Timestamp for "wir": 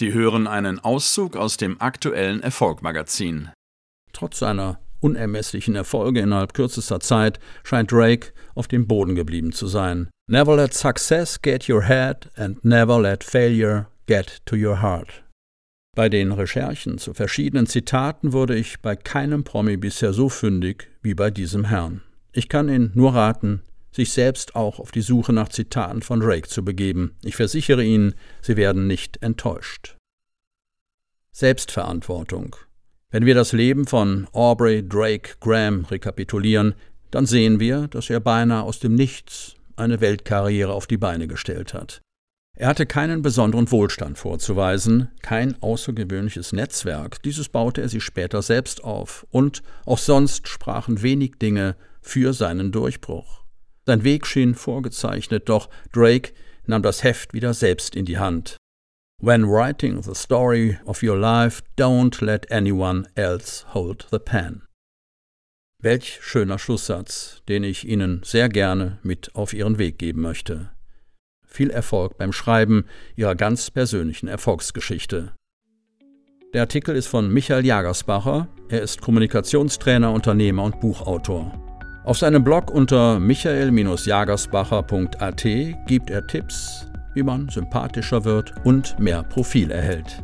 33.26-33.34, 37.58-37.88